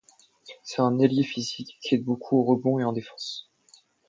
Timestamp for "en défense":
2.83-3.51